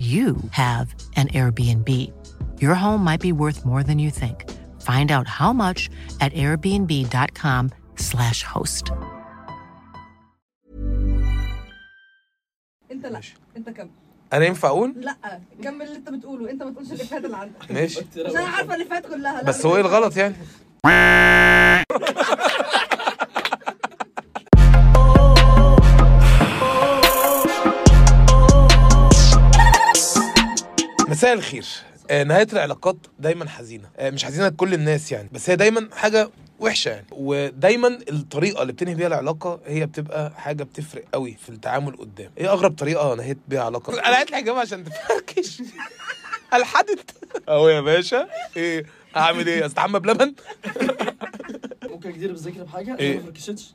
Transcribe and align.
you 0.00 0.36
have 0.52 0.94
an 1.16 1.28
Airbnb. 1.28 2.10
Your 2.58 2.74
home 2.74 3.04
might 3.04 3.20
be 3.20 3.32
worth 3.32 3.66
more 3.66 3.82
than 3.82 3.98
you 3.98 4.10
think. 4.10 4.48
Find 4.80 5.12
out 5.12 5.28
how 5.28 5.52
much 5.52 5.90
at 6.20 6.32
airbnb.com/slash 6.32 8.42
host. 8.42 8.90
انت 12.90 13.06
لا 13.06 13.20
انت 13.56 13.70
كمل 13.70 13.90
أنا 14.32 14.44
ينفع 14.44 14.68
أقول؟ 14.68 14.94
لا 14.96 15.16
كمل 15.64 15.82
اللي 15.82 15.96
انت 15.96 16.08
بتقوله. 16.08 16.50
انت 16.50 16.62
ما 16.62 16.70
تقولش 16.70 16.92
الافيهات 16.92 17.24
اللي 17.24 17.36
عندك. 17.36 17.70
ماشي. 17.70 18.00
عشان 18.16 18.36
أنا 18.36 18.48
عارفة 18.48 18.74
الافيهات 18.74 19.06
كلها. 19.06 19.42
لا 19.42 19.48
بس 19.48 19.66
هو 19.66 19.74
إيه 19.76 19.80
الغلط 19.82 20.16
يعني؟ 20.16 20.34
مساء 31.30 31.38
الخير. 31.38 31.66
آه، 32.10 32.22
نهاية 32.24 32.46
العلاقات 32.52 32.96
دايما 33.18 33.48
حزينة. 33.48 33.88
آه، 33.96 34.10
مش 34.10 34.24
حزينة 34.24 34.48
لكل 34.48 34.74
الناس 34.74 35.12
يعني 35.12 35.28
بس 35.32 35.50
هي 35.50 35.56
دايما 35.56 35.88
حاجة 35.92 36.30
وحشة 36.60 36.88
يعني. 36.88 37.06
ودايما 37.12 37.88
الطريقة 38.10 38.62
اللي 38.62 38.72
بتنهي 38.72 38.94
بيها 38.94 39.06
العلاقة 39.06 39.60
هي 39.66 39.86
بتبقى 39.86 40.32
حاجة 40.36 40.62
بتفرق 40.64 41.04
قوي 41.14 41.36
في 41.42 41.48
التعامل 41.48 41.96
قدام. 41.96 42.30
إيه 42.38 42.52
أغرب 42.52 42.76
طريقة 42.78 43.14
نهيت 43.14 43.38
بيها 43.48 43.62
علاقة؟ 43.62 43.92
أنا 43.92 44.02
قاعد 44.02 44.26
لك 44.26 44.32
يا 44.32 44.40
جماعة 44.40 44.60
عشان 44.60 44.84
تفركش 44.84 45.62
الحدث 46.54 47.04
أهو 47.48 47.68
يا 47.68 47.80
باشا. 47.80 48.28
إيه 48.56 48.86
هعمل 49.16 49.46
إيه؟ 49.46 49.66
أستحمى 49.66 49.98
بلبن؟ 50.00 50.34
ممكن 51.84 52.12
جدير 52.12 52.32
بذاكر 52.32 52.62
بحاجة؟ 52.62 52.96
إيه؟ 52.98 53.16
ما 53.18 53.22
فركشتش 53.24 53.74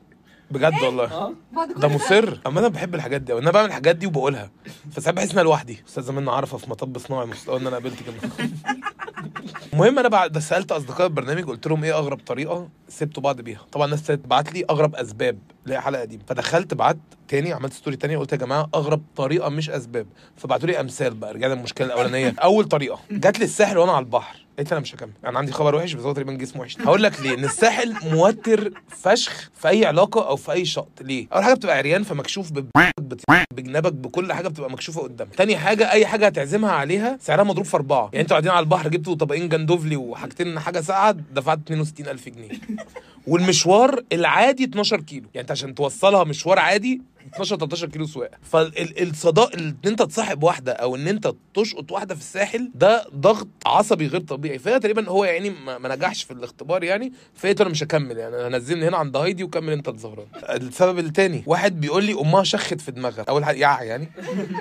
بجد 0.50 0.82
والله. 0.82 1.04
آه. 1.12 1.32
بعد 1.52 1.72
كل 1.72 1.80
ده 1.80 1.88
مصر. 1.88 2.40
أما 2.46 2.60
أنا 2.60 2.68
بحب 2.68 2.94
الحاجات 2.94 3.20
دي 3.20 3.32
أنا 3.32 3.50
بعمل 3.50 3.68
الحاجات 3.68 3.96
دي 3.96 4.06
وبقولها. 4.06 4.50
فساعات 4.92 5.16
بحس 5.16 5.26
إن 5.30 5.38
أنا 5.38 5.42
لوحدي. 5.44 5.82
أستاذ 5.88 6.12
منى 6.12 6.30
عارفة 6.30 6.58
في 6.58 6.70
مطب 6.70 6.98
صناعي 6.98 7.26
مستوى 7.26 7.56
إن 7.60 7.66
أنا 7.66 7.76
قابلت 7.76 7.98
كده. 8.02 8.30
المهم 9.72 9.98
أنا 9.98 10.08
بعد 10.08 10.38
سألت 10.38 10.72
أصدقاء 10.72 11.06
البرنامج 11.06 11.44
قلت 11.44 11.66
لهم 11.66 11.84
إيه 11.84 11.98
أغرب 11.98 12.18
طريقة 12.26 12.68
سبتوا 12.88 13.22
بعض 13.22 13.40
بيها. 13.40 13.60
طبعا 13.72 13.86
الناس 13.86 14.02
تبعت 14.06 14.52
لي 14.52 14.64
أغرب 14.70 14.94
أسباب. 14.94 15.38
اللي 15.66 15.76
هي 15.76 15.80
حلقة 15.80 16.00
قديمة. 16.00 16.22
فدخلت 16.28 16.74
بعت 16.74 16.96
تاني 17.28 17.52
عملت 17.52 17.72
ستوري 17.72 17.96
تانية 17.96 18.18
قلت 18.18 18.32
يا 18.32 18.36
جماعة 18.36 18.68
أغرب 18.74 19.02
طريقة 19.16 19.48
مش 19.48 19.70
أسباب. 19.70 20.06
فبعتوا 20.36 20.66
لي 20.68 20.80
أمثال 20.80 21.14
بقى 21.14 21.34
رجعنا 21.34 21.54
المشكلة 21.54 21.86
الأولانية. 21.86 22.34
أول 22.42 22.64
طريقة 22.64 22.98
جات 23.10 23.38
لي 23.38 23.44
الساحل 23.44 23.78
وأنا 23.78 23.92
على 23.92 24.04
البحر. 24.04 24.46
قلت 24.58 24.72
أنا 24.72 24.80
مش 24.80 24.94
هكمل. 24.94 25.10
أنا 25.24 25.38
عندي 25.38 25.52
خبر 25.52 25.74
وحش 25.74 25.92
بس 25.92 26.02
هو 26.04 26.12
تقريبا 26.12 26.32
جسمه 26.32 26.62
وحش. 26.62 26.76
هقول 26.80 27.02
لك 27.02 27.20
ليه. 27.20 27.34
إن 27.34 27.44
الساحل 27.44 27.94
موتر 28.02 28.70
فشخ 28.88 29.50
في 29.54 29.68
أي 29.68 29.86
علاقة 29.86 30.28
أو 30.28 30.36
في 30.36 30.52
أي 30.52 30.64
شط. 30.64 30.88
ليه؟ 31.00 31.26
أول 31.32 31.44
حاجة 31.44 31.54
بتبقى 31.54 31.78
عريان 31.78 32.02
فمكشوف 32.02 32.52
بب- 32.52 32.70
بت- 33.00 33.22
بجنابك 33.52 33.92
بكل 33.92 34.32
حاجة 34.32 34.48
بتبقى 34.48 34.70
مكشوفة 34.70 35.00
قدامك. 35.02 35.34
تاني 35.34 35.56
حاجة 35.56 35.90
أي 35.90 36.06
حاجة 36.06 36.26
هتعزمها 36.26 36.70
عليها 36.72 37.18
سعرها 37.20 37.44
مضروب 37.44 37.66
في 37.66 37.76
أربعة. 37.76 38.04
يعني 38.12 38.20
أنتوا 38.22 38.34
قاعدين 38.34 38.50
على 38.50 38.60
البحر 38.64 38.88
جبتوا 38.88 39.14
طبقين 39.14 39.48
جندوفلي 39.48 39.96
وحاجتين 39.96 40.58
حاجة 40.60 40.80
ساقعة 40.80 41.12
دفعت 41.12 41.58
62000 41.70 42.28
جنيه. 42.28 42.48
والمشوار 43.26 44.02
العادي 44.12 44.64
12 44.64 45.00
كيلو. 45.00 45.26
يعني 45.34 45.40
أنت 45.42 45.50
عشان 45.56 45.74
توصلها 45.74 46.24
مشوار 46.24 46.58
عادي 46.58 47.02
12 47.34 47.56
13 47.56 47.86
كيلو 47.88 48.06
سواقة. 48.06 48.38
فالصداق 48.42 49.52
إن 49.54 49.76
أنت 49.86 50.02
تصاحب 50.02 50.42
واحدة 50.42 50.72
أو 50.72 50.96
إن 50.96 51.08
أنت 51.08 51.32
تشقط 51.54 51.92
واحدة 51.92 52.14
في 52.14 52.20
الساحل 52.20 52.70
ده 52.74 53.06
ضغط 53.14 53.48
عصبي 53.66 54.06
غير 54.06 54.20
طبيعي. 54.20 54.58
فهي 54.58 54.80
تقريبا 54.80 55.08
هو 55.08 55.24
يعني 55.24 55.50
ما 55.50 55.94
نجحش 55.96 56.22
في 56.22 56.30
الاختبار 56.30 56.84
يعني 56.84 57.12
فقلت 57.34 57.60
أنا 57.60 57.70
مش 57.70 57.82
هكمل 57.82 58.16
يعني 58.18 58.36
هنزلني 58.36 58.88
هنا 58.88 58.96
عند 58.96 59.16
هايدي 59.16 59.44
وكمل 59.44 59.72
أنت 59.72 59.88
الزهران 59.88 60.26
السبب 60.50 60.98
التاني 60.98 61.42
واحد 61.46 61.80
بيقول 61.80 62.04
لي 62.04 62.12
امها 62.20 62.42
شخت 62.42 62.80
في 62.80 62.90
دماغها 62.90 63.24
أول 63.28 63.44
حاجة 63.44 63.56
يع 63.58 63.82
يعني. 63.82 64.08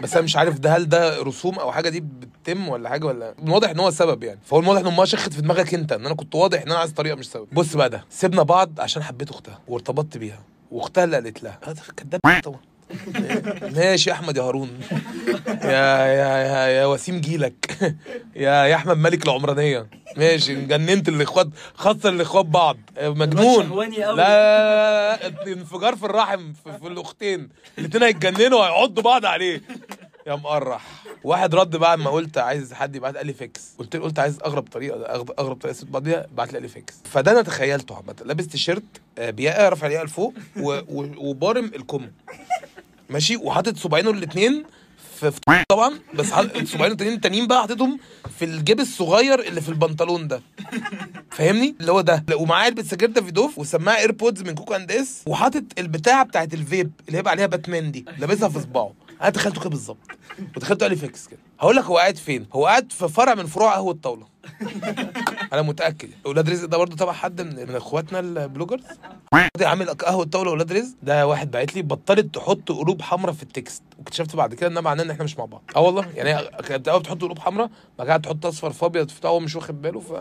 بس 0.03 0.13
أنا 0.13 0.22
مش 0.22 0.35
عارف 0.35 0.59
ده 0.59 0.75
هل 0.78 0.89
ده 0.89 1.22
رسوم 1.23 1.59
أو 1.59 1.72
حاجة 1.72 1.89
دي 1.89 2.00
بتتم 2.00 2.69
ولا 2.69 2.89
حاجة 2.89 3.05
ولا 3.05 3.35
واضح 3.47 3.69
إن 3.69 3.79
هو 3.79 3.88
السبب 3.88 4.23
يعني. 4.23 4.39
فهو 4.45 4.59
الواضح 4.59 4.79
إن 4.79 4.88
امها 4.88 5.05
شخت 5.05 5.34
في 5.34 5.41
دماغك 5.41 5.73
أنت 5.73 5.91
إن 5.91 6.05
أنا 6.05 6.16
كنت 6.16 6.35
واضح 6.35 6.61
إن 6.61 6.67
أنا 6.72 6.79
عايز 6.79 6.91
طريقة 6.91 7.16
مش 7.16 7.29
سبب. 7.29 7.47
بص 7.53 7.75
بقى 7.75 7.89
ده 7.89 8.05
سيبنا 8.09 8.44
بعض 8.44 8.72
عشان 8.79 9.03
حبيت 9.03 9.29
أختها 9.29 9.59
وارتبطت 9.67 10.17
بيها. 10.17 10.39
واختها 10.71 11.03
اللي 11.03 11.15
قالت 11.15 11.43
لها. 11.43 11.59
هذا 11.63 11.81
كداب 11.97 12.21
طبعا 12.43 12.59
ماشي 13.75 14.09
يا 14.09 14.15
أحمد 14.15 14.37
يا 14.37 14.41
هارون. 14.41 14.79
يا 15.47 16.05
يا 16.05 16.37
يا, 16.37 16.67
يا 16.67 16.85
وسيم 16.85 17.21
جيلك. 17.21 17.77
يا 18.35 18.65
يا 18.65 18.75
أحمد 18.75 18.97
ملك 18.97 19.25
العمرانية. 19.25 19.87
ماشي 20.17 20.55
جننت 20.55 21.09
الإخوات 21.09 21.47
خاصة 21.75 22.09
الإخوات 22.09 22.45
بعض. 22.45 22.77
مجنون. 23.01 23.63
شهواني 23.67 23.97
لا, 23.97 25.27
انفجار 25.47 25.95
في 25.95 26.05
الرحم 26.05 26.53
في, 26.53 26.77
في 26.81 26.87
الأختين. 26.87 27.49
الاتنين 27.79 28.03
هيتجننوا 28.03 28.59
وهيعضوا 28.59 29.03
بعض 29.03 29.25
عليه. 29.25 29.61
يا 30.27 30.35
مقرح. 30.35 31.03
واحد 31.23 31.55
رد 31.55 31.75
بعد 31.75 31.99
ما 31.99 32.09
قلت 32.09 32.37
عايز 32.37 32.73
حد 32.73 32.95
يبعت 32.95 33.17
لي 33.17 33.33
فيكس. 33.33 33.61
قلت 33.79 33.95
له 33.95 34.03
قلت 34.03 34.19
عايز 34.19 34.39
اغرب 34.45 34.67
طريقة 34.71 34.97
اغرب 35.39 35.55
طريقة 35.61 35.75
ست 35.75 35.85
بيها 35.85 36.25
بعت 36.37 36.53
لي 36.53 36.67
فيكس. 36.67 36.93
فده 37.03 37.31
أنا 37.31 37.41
تخيلته 37.41 37.95
عامة. 37.95 38.15
لابس 38.25 38.47
تيشيرت 38.47 38.83
آه، 39.17 39.29
بياقة 39.29 39.69
رافع 39.69 39.87
الياقة 39.87 40.03
لفوق 40.05 40.33
وبارم 41.17 41.65
الكم. 41.65 42.07
ماشي؟ 43.09 43.37
وحاطط 43.37 43.77
صباعينه 43.77 44.09
الاثنين 44.09 44.63
في 45.19 45.31
طبعا 45.69 45.99
بس 46.13 46.31
حاطط 46.31 46.63
صباعينه 46.65 46.93
التانيين 46.93 47.15
التانيين 47.15 47.47
بقى 47.47 47.61
حاططهم 47.61 47.99
في 48.39 48.45
الجيب 48.45 48.79
الصغير 48.79 49.39
اللي 49.39 49.61
في 49.61 49.69
البنطلون 49.69 50.28
ده. 50.28 50.41
فاهمني؟ 51.31 51.75
اللي 51.79 51.91
هو 51.91 52.01
ده. 52.01 52.25
ومعاه 52.35 52.63
علبة 52.63 52.83
سجاير 52.83 53.11
دافيدوف 53.11 53.57
وسماعة 53.59 53.97
ايربودز 53.97 54.41
من 54.41 54.55
كوكو 54.55 54.73
اند 54.75 54.91
اس 54.91 55.21
وحاطط 55.28 55.63
البتاعة 55.78 56.25
بتاعت 56.25 56.53
الفيب 56.53 56.91
اللي 57.07 57.17
هيبقى 57.17 57.31
عليها 57.31 57.45
باتمان 57.45 57.91
دي 57.91 58.05
لابسها 58.17 58.49
في 58.49 58.59
صباعه. 58.59 58.93
أنا 59.22 59.29
تخيلته 59.29 59.62
كده 59.62 59.70
بالظبط. 59.70 59.97
وتخيلته 60.58 60.84
قال 60.84 60.91
لي 60.91 60.97
فيكس 60.97 61.28
كده. 61.28 61.40
هقول 61.59 61.76
لك 61.76 61.84
هو 61.84 61.97
قاعد 61.97 62.17
فين. 62.17 62.47
هو 62.53 62.66
قاعد 62.67 62.91
في 62.91 63.08
فرع 63.08 63.35
من 63.35 63.46
فروع 63.46 63.73
قهوة 63.73 63.91
الطاوله 63.94 64.28
أنا 65.53 65.62
متأكد. 65.62 66.09
أولاد 66.26 66.50
رزق 66.50 66.66
ده 66.66 66.78
برضه 66.78 66.96
تبع 66.96 67.14
حد 67.14 67.41
من, 67.41 67.56
من 67.70 67.76
إخواتنا 67.76 68.20
ال 68.19 68.26
bloggers. 68.26 68.84
ده 69.58 69.70
عامل 69.70 69.90
قهوة 69.90 70.23
الطاوله 70.23 70.50
أولاد 70.52 70.73
رزق؟ 70.73 70.96
ده 71.03 71.28
واحد 71.28 71.52
بعت 71.52 71.76
لي 71.76 71.82
بطلت 71.82 72.35
تحط 72.35 72.72
قلوب 72.72 73.02
حمراء 73.02 73.34
في 73.34 73.44
ال 73.43 73.50
text. 73.50 73.84
واكتشفت 74.00 74.35
بعد 74.35 74.53
كده 74.53 74.67
إن 74.70 74.84
معناه 74.84 75.03
إن 75.03 75.09
إحنا 75.12 75.23
مش 75.23 75.38
مع 75.38 75.46
بعض. 75.46 75.62
أه 75.76 75.79
والله. 75.79 76.06
يعني 76.16 76.47
كانت 76.47 76.90
بتحط 76.90 77.22
قلوب 77.22 77.40
حمراء 77.40 77.70
بعد 77.97 78.08
كده 78.08 78.17
تحط 78.17 78.46
أصفر 78.46 78.72
في 78.72 78.85
أبيض 78.85 79.09
في 79.09 79.28
هو 79.28 79.40
مش 79.40 79.56
واخد 79.56 79.82
باله 79.82 80.00
ف 80.00 80.14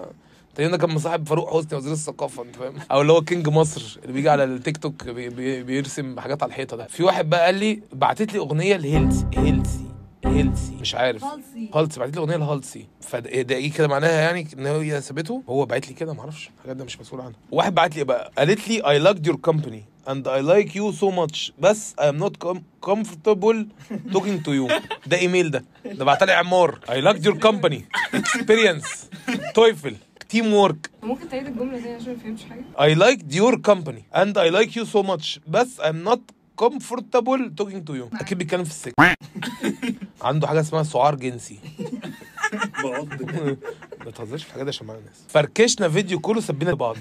ده 0.58 0.76
كان 0.76 0.90
مصاحب 0.90 1.28
فاروق 1.28 1.56
حسني 1.56 1.78
وزير 1.78 1.92
الثقافة 1.92 2.42
انت 2.42 2.56
فاهم؟ 2.56 2.74
أو 2.90 3.00
اللي 3.00 3.12
هو 3.12 3.20
king 3.22 3.48
مصر 3.48 3.98
اللي 4.02 4.12
بيجي 4.12 4.28
على 4.28 4.44
التيك 4.44 4.76
توك 4.76 5.08
بي 5.08 5.28
بي 5.28 5.62
بيرسم 5.62 6.20
حاجات 6.20 6.42
على 6.42 6.50
الحيطة 6.50 6.76
ده. 6.76 6.86
في 6.86 7.02
واحد 7.02 7.30
بقى 7.30 7.44
قال 7.44 7.54
لي 7.54 7.80
بعتت 7.92 8.32
لي 8.32 8.38
أغنية 8.38 8.76
ل 8.76 8.83
Halsey 8.83 9.26
Halsey 9.36 9.84
Halsey 10.24 10.76
مش 10.80 10.94
عارف. 10.94 11.24
Halsey. 11.24 11.70
Halsey 11.74 12.00
بعت 12.00 12.14
لي 12.16 12.20
أغنية 12.20 12.36
ل 12.36 12.42
Halsey. 12.42 12.86
فده 13.00 13.42
ده 13.42 13.54
إيه 13.54 13.72
كده 13.72 13.88
معناها 13.88 14.20
يعني 14.20 14.48
إن 14.58 14.66
هي 14.66 15.00
سابته 15.00 15.42
هو 15.48 15.66
بعت 15.66 15.88
لي 15.88 15.94
كده 15.94 16.12
ما 16.14 16.20
أعرفش 16.20 16.50
الحاجات 16.58 16.76
ده 16.76 16.84
مش 16.84 17.00
مسؤول 17.00 17.20
عنها. 17.20 17.34
واحد 17.52 17.74
بعت 17.74 17.96
لي 17.96 18.04
بقى 18.04 18.32
قالت 18.38 18.68
لي 18.68 18.82
I 18.82 19.04
liked 19.14 19.30
your 19.30 19.36
company 19.50 19.80
and 20.10 20.26
I 20.26 20.40
like 20.52 20.74
you 20.74 20.92
so 21.00 21.10
much 21.16 21.50
بس 21.58 21.94
I 22.00 22.02
am 22.04 22.18
not 22.24 22.32
com 22.48 22.58
comfortable 22.90 23.64
talking 24.12 24.38
to 24.46 24.50
you. 24.50 24.72
ده 25.10 25.16
إيميل 25.18 25.50
ده. 25.50 25.64
ده 25.84 26.04
بعت 26.04 26.22
لي 26.22 26.32
عمار. 26.32 26.78
I 26.86 27.12
liked 27.12 27.24
your 27.24 27.38
company. 27.48 27.80
Experience. 28.16 28.88
TOEFL 29.54 29.96
teamwork 30.28 30.90
ممكن 31.02 31.28
تعيد 31.28 31.46
الجملة 31.46 31.78
دي 31.78 31.88
عشان 31.94 32.12
ما 32.12 32.18
فهمتش 32.18 32.44
حاجة؟ 32.44 32.64
I 32.78 32.96
liked 32.98 33.34
your 33.34 33.56
company 33.56 34.02
and 34.22 34.36
I 34.36 34.50
like 34.56 34.70
you 34.76 34.84
so 34.84 35.02
much 35.02 35.38
بس 35.48 35.80
I'm 35.80 36.04
not 36.08 36.20
comfortable 36.64 37.40
talking 37.60 37.84
to 37.88 37.92
you. 37.94 38.20
أكيد 38.20 38.38
بيتكلم 38.38 38.64
في 38.64 38.70
السكة. 38.70 39.14
عنده 40.22 40.46
حاجة 40.46 40.60
اسمها 40.60 40.82
سعار 40.82 41.14
جنسي. 41.14 41.58
ما 44.04 44.10
تهزرش 44.14 44.42
في 44.42 44.48
الحاجات 44.48 44.64
دي 44.64 44.68
عشان 44.68 44.86
معانا 44.86 45.00
ناس. 45.02 45.20
فركشنا 45.28 45.88
فيديو 45.88 46.18
كله 46.20 46.40
سبينا 46.40 46.70
لبعض. 46.70 46.96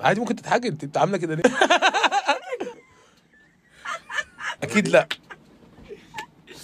عادي 0.00 0.20
ممكن 0.20 0.36
تتحاجي 0.36 0.68
انت 0.68 0.84
انت 0.84 0.96
عاملة 0.96 1.18
كده 1.18 1.34
ليه؟ 1.34 1.42
أكيد 4.62 4.88
لا. 4.88 5.08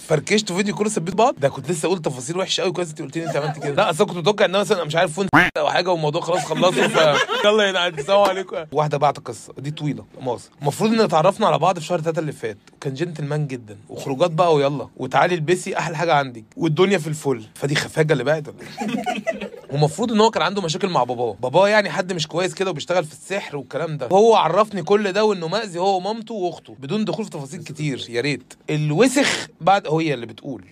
فركشت 0.09 0.51
فيديو 0.51 0.75
كله 0.75 0.89
سبيت 0.89 1.15
بعض؟ 1.15 1.35
ده 1.37 1.49
كنت 1.49 1.71
لسه 1.71 1.85
أقول 1.85 2.01
تفاصيل 2.01 2.37
وحشة 2.37 2.61
قوي 2.61 2.71
كويس 2.71 2.89
انت 2.89 3.01
قلت 3.01 3.17
لي 3.17 3.25
انت 3.27 3.35
عملت 3.35 3.59
كده. 3.63 3.73
لا 3.75 3.89
أصل 3.89 4.05
كنت 4.05 4.17
متوقع 4.17 4.45
إن 4.45 4.51
مثلا 4.51 4.83
مش 4.83 4.95
عارف 4.95 5.13
phone 5.13 5.27
أو 5.57 5.69
حاجة 5.69 5.89
والموضوع 5.91 6.21
خلاص 6.21 6.45
خلصوا 6.45 6.87
ف 6.87 6.97
يلا 7.45 7.63
يا 7.63 7.71
جدعان 7.71 7.99
السلام 7.99 8.19
عليكم. 8.19 8.55
واحدة 8.71 8.97
بعت 8.97 9.17
القصة 9.17 9.53
دي 9.57 9.71
طويلة 9.71 10.05
مؤاخذه 10.21 10.49
المفروض 10.61 10.93
إن 10.93 11.01
اتعرفنا 11.01 11.47
على 11.47 11.59
بعض 11.59 11.79
في 11.79 11.85
شهر 11.85 12.01
3 12.01 12.19
اللي 12.19 12.31
فات 12.31 12.57
وكان 12.73 12.93
جنتلمان 12.93 13.47
جدا 13.47 13.77
وخروجات 13.89 14.31
بقى 14.31 14.53
ويلا 14.55 14.87
وتعالي 14.97 15.35
البسي 15.35 15.77
أحلى 15.77 15.97
حاجة 15.97 16.13
عندك 16.13 16.43
والدنيا 16.57 16.97
في 16.97 17.07
الفل. 17.07 17.43
فدي 17.55 17.75
خفاجة 17.75 18.13
اللي 18.13 18.23
بعت؟ 18.23 18.43
ومفروض 19.73 20.11
إن 20.11 20.19
هو 20.19 20.31
كان 20.31 20.43
عنده 20.43 20.61
مشاكل 20.61 20.89
مع 20.89 21.03
باباه. 21.03 21.35
باباه 21.41 21.67
يعني 21.69 21.89
حد 21.89 22.13
مش 22.13 22.27
كويس 22.27 22.53
كده 22.53 22.69
وبيشتغل 22.69 23.05
في 23.05 23.11
السحر 23.11 23.57
والكلام 23.57 23.97
ده. 23.97 24.07
هو 24.11 24.35
عرفني 24.35 24.83
كل 24.83 25.11
ده 25.11 25.25
وإنه 25.25 25.47
مأذي 25.47 25.79
هو 25.79 25.97
ومامته 25.97 26.33
وأخته 26.33 26.75
بدون 26.79 27.05
دخول 27.05 27.25
في 27.25 27.31
تفاصيل 27.31 27.63
كتير. 27.63 28.05
يا 28.09 28.21
ريت. 28.21 28.53
الوسخ 28.69 29.47
بعد 29.61 29.87
هي 29.87 30.13
اللي 30.13 30.25
بتقول. 30.25 30.65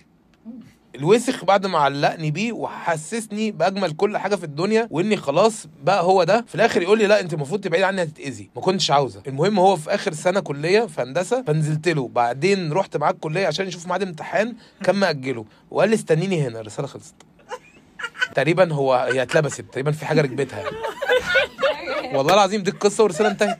الوسخ 0.94 1.44
بعد 1.44 1.66
ما 1.66 1.78
علقني 1.78 2.30
بيه 2.30 2.52
وحسسني 2.52 3.50
بأجمل 3.50 3.92
كل 3.92 4.16
حاجة 4.18 4.36
في 4.36 4.44
الدنيا 4.44 4.88
وإني 4.90 5.16
خلاص 5.16 5.66
بقى 5.82 6.02
هو 6.04 6.24
ده 6.24 6.44
في 6.48 6.54
الآخر 6.54 6.82
يقول 6.82 6.98
لي 6.98 7.06
لا 7.06 7.20
أنت 7.20 7.34
المفروض 7.34 7.60
تبعدي 7.60 7.84
عني 7.84 8.02
هتتأذي. 8.02 8.50
ما 8.56 8.62
كنتش 8.62 8.90
عاوزة. 8.90 9.22
المهم 9.26 9.58
هو 9.58 9.76
في 9.76 9.94
آخر 9.94 10.12
سنة 10.12 10.40
كلية 10.40 10.80
في 10.86 11.02
هندسة 11.02 11.42
فنزلت 11.42 11.88
له. 11.88 12.08
بعدين 12.08 12.72
رحت 12.72 12.96
معاه 12.96 13.10
الكلية 13.10 13.46
عشان 13.46 13.68
يشوف 13.68 13.86
ميعاد 13.86 14.02
امتحان 14.02 14.54
كان 14.84 14.96
مأجله. 14.96 15.44
وقال 15.70 15.88
لي 15.88 15.94
استنيني 15.94 16.46
هنا 16.46 16.60
الرسالة 16.60 16.88
خلصت. 16.88 17.14
تقريبا 18.34 18.72
هو 18.72 18.94
هي 18.94 19.22
اتلبست 19.22 19.60
تقريبا 19.60 19.92
في 19.92 20.06
حاجة 20.06 20.20
ركبتها. 20.20 20.64
والله 22.12 22.34
العظيم 22.34 22.62
دي 22.62 22.70
القصة 22.70 23.02
والرساله 23.02 23.30
انتهت. 23.30 23.58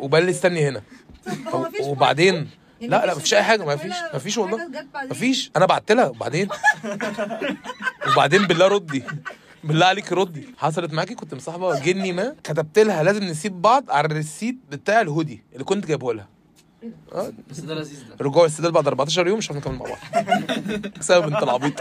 وبقى 0.00 0.20
لي 0.20 0.30
استني 0.30 0.68
هنا. 0.68 0.82
وبعدين؟ 1.80 2.34
يعني 2.80 2.90
لا 2.92 3.06
لا 3.06 3.14
مفيش 3.14 3.34
أي 3.34 3.42
حاجة 3.42 3.64
مفيش 3.64 3.94
مفيش 4.14 4.38
والله؟ 4.38 4.70
مفيش. 4.94 5.50
أنا 5.56 5.66
بعت 5.66 5.92
لها 5.92 6.06
وبعدين؟ 6.06 6.48
وبعدين 8.12 8.46
بالله 8.46 8.68
ردي 8.68 9.02
بالله 9.64 9.86
عليك 9.86 10.12
ردي. 10.12 10.48
حصلت 10.58 10.92
معاكي؟ 10.92 11.14
كنت 11.14 11.34
مصاحبة 11.34 11.80
جني 11.80 12.12
ما. 12.12 12.36
كتبت 12.44 12.78
لها 12.78 13.02
لازم 13.02 13.24
نسيب 13.24 13.62
بعض 13.62 13.90
على 13.90 14.06
الريسيت 14.06 14.56
بتاع 14.70 15.00
الهودي 15.00 15.42
اللي 15.52 15.64
كنت 15.64 15.86
جايبه 15.86 16.14
لها. 16.14 16.35
آه. 17.12 17.32
بس 17.50 17.60
ده 17.60 17.74
لذيذ 17.74 18.08
ده. 18.08 18.16
رجوع 18.20 18.44
السداد 18.44 18.72
بعد 18.72 18.86
14 18.86 19.26
يوم 19.26 19.38
مش 19.38 19.52
هنكمل 19.52 19.74
مع 19.74 19.86
بعض. 19.86 19.98
بسبب 20.98 21.24
انت 21.34 21.42
العبيط 21.42 21.72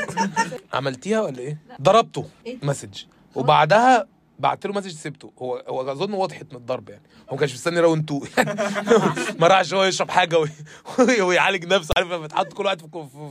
عملتيها 0.73 1.21
ولا 1.21 1.39
إيه؟ 1.39 1.57
ضربته. 1.81 2.25
message. 2.63 3.03
وبعدها 3.35 4.07
بعت 4.39 4.65
له 4.65 4.73
message 4.73 4.91
سبته. 4.91 5.31
هو 5.39 5.63
هو 5.67 5.91
أظن 5.91 6.13
وضحت 6.13 6.45
من 6.51 6.57
الضرب 6.57 6.89
يعني. 6.89 7.01
هو 7.29 7.33
ما 7.33 7.39
كانش 7.39 7.53
مستني 7.53 7.79
round 7.79 8.11
2 8.11 9.35
ما 9.39 9.47
راحش 9.47 9.73
هو 9.73 9.83
يشرب 9.83 10.09
حاجة 10.09 10.39
وي- 10.39 11.21
ويعالج 11.27 11.65
نفسه. 11.73 11.91
عارف 11.97 12.07
لما 12.07 12.17
بتحط 12.25 12.53
كل 12.53 12.65
واحد 12.65 12.81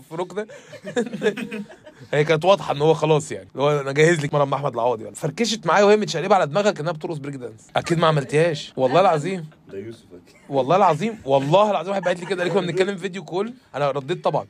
في 0.08 0.14
ركنة؟ 0.14 0.46
هي 2.12 2.24
كانت 2.24 2.44
واضحة 2.44 2.72
إن 2.72 2.82
هو 2.82 2.94
خلاص 2.94 3.32
يعني. 3.32 3.48
اللي 3.52 3.62
هو 3.62 3.80
أنا 3.80 3.92
جاهز 3.92 4.20
لك 4.24 4.34
مرة 4.34 4.54
أحمد 4.56 4.74
العوضي 4.74 5.04
ولا 5.04 5.14
فركشت 5.14 5.66
معايا 5.66 5.84
وهي 5.84 5.96
متشقلبة 5.96 6.34
على 6.34 6.46
دماغها 6.46 6.70
كانها 6.70 6.92
بترقص 6.92 7.18
break 7.18 7.34
dance 7.34 7.66
أكيد 7.76 7.98
ما 7.98 8.06
عملتيهاش 8.06 8.72
والله 8.76 9.00
العظيم. 9.00 9.46
ده 9.72 9.78
يوسف 9.78 10.04
والله 10.48 10.76
العظيم. 10.76 11.18
والله 11.24 11.70
العظيم 11.70 11.90
واحد 11.90 12.02
بعت 12.02 12.20
لي 12.20 12.26
كده 12.26 12.42
قال 12.42 12.52
كنا 12.52 12.60
بنتكلم 12.66 12.96
video 12.96 13.24
call 13.24 13.54
أنا 13.74 13.90
رديت 13.90 14.24
طبعا. 14.24 14.46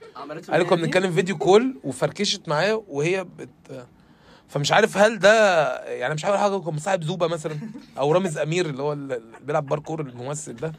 قال 0.50 0.58
لي 0.58 0.64
كنا 0.64 0.82
بنتكلم 0.82 1.12
video 1.12 1.38
call 1.38 1.76
وفركشت 1.84 2.48
معايا 2.48 2.82
وهي 2.88 3.24
بت... 3.25 3.86
فمش 4.49 4.73
عارف 4.73 4.96
هل 4.99 5.19
ده 5.19 5.64
يعني 5.85 6.14
مش 6.14 6.25
عارف 6.25 6.37
حاجة 6.37 6.58
كان 6.61 6.75
مصاحب 6.75 7.02
زوبا 7.05 7.26
مثلا 7.26 7.56
أو 7.99 8.12
رامز 8.12 8.38
أمير 8.38 8.67
اللي 8.67 8.82
هو 8.82 8.93
اللي 8.93 9.20
بيلعب 9.46 9.67
باركور 9.67 10.00
الممثل 10.00 10.56
ده 10.56 10.73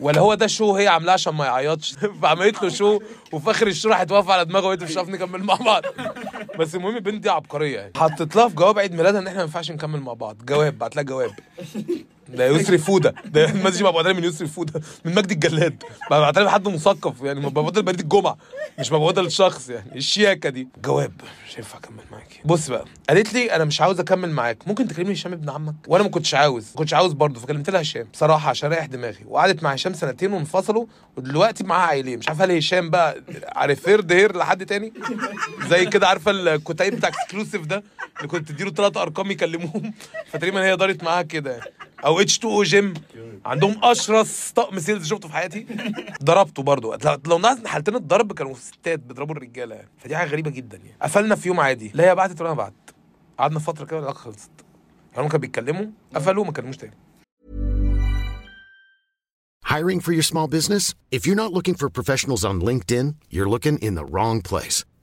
ولا 0.00 0.20
هو 0.20 0.34
ده 0.34 0.46
show 0.46 0.76
هي 0.76 0.88
عاملاه 0.88 1.12
عشان 1.12 1.34
ما 1.34 1.46
يعيطش؟ 1.46 1.92
فعملت 2.22 2.62
له 2.62 2.68
show 2.68 3.00
وفي 3.32 3.50
آخر 3.50 3.66
ال 3.66 3.70
show 3.70 3.88
راحت 3.88 4.12
واقفة 4.12 4.32
على 4.32 4.44
دماغه 4.44 4.66
وقالت 4.66 4.82
مش 4.82 4.96
عارف 4.96 5.08
نكمل 5.08 5.42
مع 5.44 5.54
بعض. 5.54 5.82
بس 6.60 6.74
المهم 6.74 6.96
البنت 6.96 7.22
دي 7.22 7.30
عبقرية 7.30 7.76
يعني. 7.78 7.92
حطيت 7.96 8.36
لها 8.36 8.48
في 8.48 8.54
جواب 8.54 8.78
عيد 8.78 8.94
ميلادها 8.94 9.20
إن 9.20 9.26
إحنا 9.26 9.38
ما 9.38 9.42
ينفعش 9.44 9.70
نكمل 9.70 10.00
مع 10.00 10.12
بعض. 10.12 10.36
جواب 10.44 10.78
بعت 10.78 10.96
لها 10.96 11.04
جواب. 11.04 11.30
ده 12.28 12.46
يسري 12.46 12.78
فوده 12.78 13.14
ده 13.24 13.44
ال 13.44 13.49
message 13.49 13.82
مبعوت 13.82 14.06
لي 14.06 14.14
من 14.14 14.24
يسري 14.24 14.48
فوده 14.48 14.80
من 15.04 15.14
مجدي 15.14 15.34
الجلاد. 15.34 15.82
لي 16.10 16.44
من 16.44 16.48
حد 16.48 16.68
مثقف 16.68 17.22
يعني 17.22 17.40
مبعوت 17.40 17.76
لي 17.76 17.82
بريد 17.82 18.00
الجمعة. 18.00 18.36
مش 18.78 18.92
مبعوت 18.92 19.18
للشخص 19.18 19.68
يعني. 19.68 19.96
الشياكة 19.96 20.48
دي. 20.48 20.68
جواب. 20.84 21.12
مش 21.48 21.56
هينفع 21.56 21.78
أكمل 21.78 22.02
معاكي 22.12 22.40
بص 22.44 22.70
بقى. 22.70 22.84
قالت 23.08 23.34
لي 23.34 23.56
أنا 23.56 23.64
مش 23.64 23.80
عاوز 23.80 24.00
أكمل 24.00 24.30
معاك. 24.30 24.68
ممكن 24.68 24.88
تكلمني 24.88 25.12
هشام 25.12 25.32
ابن 25.32 25.50
عمك؟ 25.50 25.74
وأنا 25.86 26.04
ما 26.04 26.10
كنتش 26.10 26.34
عاوز. 26.34 26.70
ما 26.70 26.78
كنتش 26.78 26.94
عاوز 26.94 27.12
برضه. 27.12 27.40
فكلمت 27.40 27.70
لها 27.70 27.80
هشام. 27.80 28.08
بصراحه 28.12 28.50
عشان 28.50 28.72
أريح 28.72 28.86
دماغي. 28.86 29.24
وقعدت 29.26 29.62
مع 29.62 29.72
هشام 29.72 29.92
سنتين 29.92 30.32
وانفصلوا. 30.32 30.86
ودلوقتي 31.16 31.64
معاها 31.64 31.88
عيلين. 31.88 32.18
مش 32.18 32.28
عارف 32.28 32.42
هل 32.42 32.50
هشام 32.50 32.90
بقى 32.90 33.22
عارف 33.46 33.88
here 33.88 34.36
لحد 34.36 34.66
تاني؟ 34.66 34.92
زي 35.68 35.86
كده 35.86 36.08
عارفة 36.08 36.30
الكتيب 36.54 36.94
بتاع 36.94 37.08
exclusive 37.08 37.66
ده 37.66 37.82
اللي 38.16 38.28
كنت 38.28 38.48
تديله 38.48 38.70
ثلاث 38.70 38.96
أرقام 38.96 39.30
يكلموهم. 39.30 39.94
فتقريبا 40.26 40.64
هي 40.64 40.76
دارت 40.76 41.04
معاها 41.04 41.22
كده. 41.22 41.50
يعني. 41.56 41.70
أو 42.04 42.20
اتش 42.20 42.38
2 42.38 42.54
أو 42.54 42.62
جيم 42.62 42.94
عندهم 43.44 43.84
أشرس 43.84 44.50
طقم 44.50 44.78
sales 44.78 45.06
شفته 45.06 45.28
في 45.28 45.34
حياتي. 45.34 45.66
ضربته 46.22 46.62
برضو. 46.62 46.94
لو- 47.26 47.38
نلاحظ 47.38 47.58
ان 47.60 47.68
حالتين 47.68 47.94
الضرب 47.96 48.32
كانوا 48.32 48.54
ستات 48.54 48.98
بيضربوا 49.00 49.34
الرجالة. 49.34 49.74
يعني 49.74 49.88
فدي 49.98 50.16
حاجة 50.16 50.28
غريبة 50.28 50.50
جدا 50.50 50.76
يعني. 50.76 50.96
قفلنا 51.02 51.34
في 51.34 51.48
يوم 51.48 51.60
عادي. 51.60 51.90
لا 51.94 52.10
هي 52.10 52.14
بعتت 52.14 52.40
ولا 52.40 52.50
أنا 52.50 52.58
بعت. 52.58 52.90
قعدنا 53.38 53.58
فترة 53.58 53.84
كده 53.84 53.96
والعلاقه 53.96 54.18
خلصت. 54.18 54.50
يعني 55.12 55.24
هم 55.24 55.28
كانوا 55.28 55.40
بيتكلموا 55.40 55.86
قفلوا 56.14 56.42
وما 56.44 56.52
كلموش 56.52 56.76
تاني. 56.76 56.94
Hiring 59.72 60.00
for 60.00 60.12
your 60.12 60.26
small 60.32 60.48
business? 60.48 60.94
If 61.16 61.20
you're 61.26 61.40
not 61.44 61.52
looking 61.52 61.76
for 61.80 61.88
professionals 61.88 62.42
on 62.50 62.56
LinkedIn, 62.68 63.14
you're 63.34 63.50
looking 63.54 63.76
in 63.86 63.94
the 63.94 64.04
wrong 64.14 64.42
place. 64.50 64.84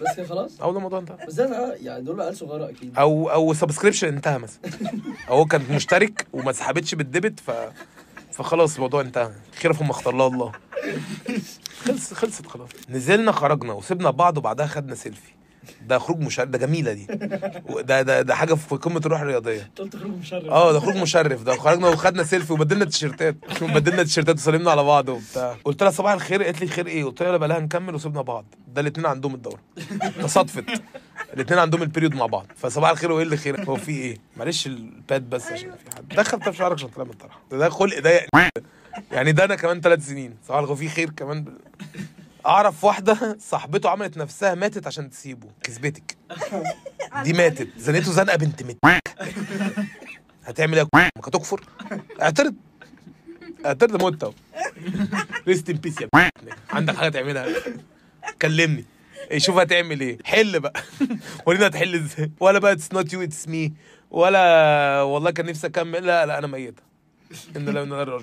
بس 0.00 0.16
كده 0.16 0.26
خلاص؟ 0.26 0.60
أول 0.60 0.76
الموضوع 0.76 0.98
انتهى. 0.98 1.26
بس 1.26 1.34
ده 1.34 1.74
يعني 1.82 2.04
دول 2.04 2.20
عيال 2.20 2.36
صغيرة 2.36 2.70
أكيد. 2.70 2.98
أو 2.98 3.30
أو 3.30 3.54
subscription 3.54 4.08
انتهى 4.08 4.38
مثلا. 4.38 4.60
أو 5.28 5.36
هو 5.36 5.44
كان 5.44 5.62
مشترك 5.70 6.26
وما 6.32 6.52
سحبتش 6.52 6.94
بال 6.94 7.07
debit 7.07 7.40
ف 7.40 7.50
فخلاص 8.32 8.74
الموضوع 8.74 9.00
انتهى. 9.00 9.30
خير 9.60 9.72
فيما 9.72 9.90
اختار 9.90 10.14
له 10.14 10.26
الله. 10.26 10.52
خلص 11.84 12.12
خلصت 12.14 12.46
خلاص. 12.46 12.68
نزلنا 12.88 13.32
خرجنا 13.32 13.72
وسيبنا 13.72 14.10
بعض 14.10 14.38
وبعدها 14.38 14.66
خدنا 14.66 14.94
سيلفي 14.94 15.32
ده 15.86 15.98
خروج 15.98 16.20
مشرف 16.20 16.48
ده 16.48 16.58
جميلة 16.58 16.92
دي. 16.92 17.06
ده 17.82 18.02
ده 18.02 18.22
ده 18.22 18.34
حاجة 18.34 18.54
في 18.54 18.76
قمة 18.76 19.00
الروح 19.06 19.20
الرياضية. 19.20 19.62
انت 19.62 19.78
قلت 19.78 19.96
خروج 19.96 20.12
مشرف. 20.12 20.44
آه 20.44 20.72
ده 20.72 20.80
خروج 20.80 20.96
مشرف. 20.96 21.42
ده 21.42 21.56
خرجنا 21.56 21.88
وخدنا 21.88 22.22
سيلفي 22.22 22.52
وبدلنا 22.52 22.84
تيشيرتات. 22.84 23.36
وبدلنا 23.62 24.02
تيشيرتات 24.02 24.36
وسلمنا 24.36 24.70
على 24.70 24.84
بعض 24.84 25.08
وبتاع. 25.08 25.56
قلت 25.64 25.82
لها 25.82 25.90
صباح 25.90 26.12
الخير 26.12 26.42
قالت 26.42 26.60
لي 26.60 26.66
خير 26.66 26.86
إيه؟ 26.86 27.04
قلت 27.04 27.22
لها 27.22 27.32
لا 27.32 27.36
بلاها 27.36 27.60
نكمل 27.60 27.94
وسيبنا 27.94 28.22
بعض. 28.22 28.44
ده 28.74 28.80
الاثنين 28.80 29.06
عندهم 29.06 29.34
الدورة. 29.34 29.60
تصادفت 30.22 30.64
الاثنين 31.34 31.58
عندهم 31.58 31.82
البريود 31.82 32.14
مع 32.14 32.26
بعض. 32.26 32.46
فصباح 32.56 32.90
الخير 32.90 33.12
وإيه 33.12 33.24
اللي 33.24 33.36
خير؟ 33.36 33.64
هو 33.64 33.76
في 33.76 33.92
إيه؟ 33.92 34.16
معلش 34.36 34.66
الباد 34.66 35.30
بس 35.30 35.46
عشان 35.46 35.70
في 35.70 35.96
حد. 35.96 36.08
دخل 36.08 36.40
طب 36.40 36.52
شعرك 36.52 36.72
عشان 36.72 36.88
طلع 36.88 37.04
من 37.04 37.10
الطرح 37.10 37.38
ده, 37.50 37.58
ده 37.58 37.68
خلق 37.68 38.00
ضيق. 38.00 38.28
يعني 39.12 39.32
ده 39.32 39.44
أنا 39.44 39.54
كمان 39.54 39.80
ثلاث 39.80 40.06
سنين. 40.06 40.36
صباح 40.48 40.58
الخير 40.58 40.76
في 40.76 40.88
خير 40.88 41.10
كمان. 41.10 41.44
أعرف 42.46 42.84
واحدة 42.84 43.36
صاحبته 43.40 43.90
عملت 43.90 44.16
نفسها 44.18 44.54
ماتت 44.54 44.86
عشان 44.86 45.10
تسيبه. 45.10 45.48
كسبتك. 45.62 46.16
دي 47.24 47.32
ماتت. 47.32 47.68
زنيته 47.76 48.12
زنقة 48.12 48.36
بنت 48.36 48.62
مت 48.62 48.78
هتعمل 50.44 50.78
إيه 50.78 50.88
هتكفر 51.24 51.60
اعترض. 52.22 52.54
اعترض 53.66 54.04
مت 54.04 54.22
أهو. 54.24 54.32
rest 55.48 55.70
in 55.70 55.76
peace 55.76 56.00
يا 56.00 56.08
عندك 56.70 56.96
حاجة 56.96 57.08
تعملها؟ 57.08 57.46
كلمني. 58.42 58.84
إيه، 59.30 59.38
شوف 59.38 59.58
هتعمل 59.58 60.00
إيه. 60.00 60.18
حل 60.24 60.60
بقى. 60.60 60.82
ورينا 61.46 61.66
هتحل 61.66 61.94
إزاي. 61.94 62.30
ولا 62.40 62.58
بقى 62.58 62.72
it's 62.72 62.92
not 62.92 63.12
you 63.12 63.22
it's 63.22 63.48
me 63.48 63.72
ولا 64.10 65.02
والله 65.02 65.30
كان 65.30 65.46
نفسي 65.46 65.66
أكمل. 65.66 66.06
لا 66.06 66.26
لا 66.26 66.38
أنا 66.38 66.46
ميتة. 66.46 66.82
إن 67.56 67.64
لا 67.64 67.82
أنا 67.82 68.20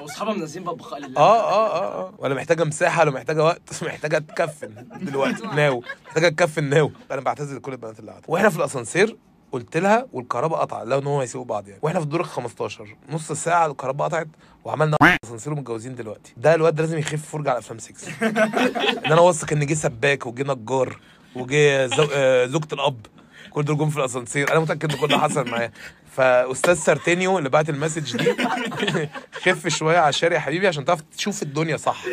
واصحابها 0.00 0.34
منزلين 0.34 0.64
بقاء 0.64 1.00
لله 1.00 1.20
آه 1.20 1.40
آه 1.40 1.76
آه 1.76 2.06
آه. 2.08 2.14
ولا 2.18 2.34
محتاجة 2.34 2.64
مساحة 2.64 3.02
ولا 3.02 3.10
محتاجة 3.10 3.44
وقت 3.44 3.82
محتاجة 3.84 4.18
تكفن 4.18 4.74
دلوقتي. 5.00 5.46
now. 5.56 5.82
محتاجة 6.06 6.28
تكفن 6.28 6.64
now. 6.64 6.90
أنا 7.10 7.20
بعتذر 7.20 7.56
لكل 7.56 7.72
البنات 7.72 7.98
اللي 8.00 8.10
قاعدة. 8.10 8.24
وإحنا 8.28 8.48
في 8.50 8.56
الأسانسير 8.56 9.16
قلت 9.52 9.76
لها 9.76 10.06
والكهرباء 10.12 10.60
قطع 10.60 10.82
لو 10.82 10.98
إن 10.98 11.06
هم 11.06 11.20
هيسيبوا 11.20 11.44
بعض 11.46 11.68
يعني. 11.68 11.80
وإحنا 11.82 12.00
في 12.00 12.04
الدور 12.04 12.20
ال 12.20 12.26
15 12.26 12.96
نص 13.10 13.32
ساعة 13.32 13.66
الكهرباء 13.66 14.08
قطعت 14.08 14.28
وعملنا 14.64 14.96
اسانسير 15.24 15.52
ومتجوزين 15.52 15.94
دلوقتي. 15.94 16.32
ده 16.36 16.54
الواد 16.54 16.74
ده 16.74 16.82
لازم 16.82 16.98
يخف 16.98 17.28
فرجة 17.30 17.50
على 17.50 17.58
أفلام 17.58 17.78
6 17.78 18.12
إن 19.06 19.12
أنا 19.12 19.20
واثق 19.20 19.52
إن 19.52 19.66
جه 19.66 19.74
سباك 19.74 20.26
وجه 20.26 20.42
نجار 20.42 21.00
وجه 21.36 21.86
زو... 21.86 22.06
آه، 22.12 22.46
زوجة 22.46 22.68
الأب. 22.74 23.06
كل 23.50 23.64
دول 23.64 23.78
جم 23.78 23.90
في 23.90 23.96
الأسانسير. 23.98 24.52
أنا 24.52 24.60
متأكد 24.60 24.92
إن 24.92 24.98
كل 25.00 25.08
ده 25.08 25.18
حصل 25.18 25.50
معايا 25.50 25.72
فأستاذ 26.18 26.74
سارتينيو 26.74 27.38
اللي 27.38 27.48
بعت 27.48 27.68
المسج 27.70 28.16
دي 28.16 28.36
خف 29.44 29.68
شوية 29.68 29.98
على 29.98 30.08
الشارع 30.08 30.34
يا 30.34 30.40
حبيبي 30.40 30.66
عشان 30.68 30.84
تعرف 30.84 31.00
تشوف 31.16 31.42
الدنيا 31.42 31.76
صح 31.76 32.04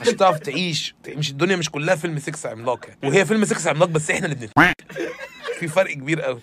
عشان 0.00 0.16
تعرف 0.16 0.38
تعيش. 0.38 0.94
مش 1.08 1.30
الدنيا 1.30 1.56
مش 1.56 1.70
كلها 1.70 1.96
فيلم 1.96 2.18
6 2.18 2.50
عملاق 2.50 2.86
يعني. 2.88 2.98
وهي 3.04 3.24
فيلم 3.24 3.44
6 3.44 3.70
عملاق 3.70 3.88
بس 3.88 4.10
إحنا 4.10 4.26
اللي 4.26 4.34
بنت 4.56 4.80
في 5.60 5.68
فرق 5.68 5.92
كبير 5.92 6.20
قوي. 6.20 6.40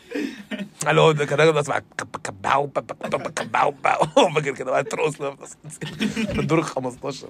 اللي 0.87 1.01
هو 1.01 1.11
ده 1.11 1.25
كان 1.25 1.39
راجل 1.39 1.53
بسمع 1.53 1.79
كب- 1.97 2.15
كباو 2.23 2.67
كباو 3.35 3.71
باو. 3.71 4.29
فاكر 4.35 4.51
كده. 4.51 4.71
بقى 4.71 4.83
ترقص 4.83 5.15
في 5.15 6.39
الدور 6.39 6.59
ال 6.59 6.63
15 6.65 7.29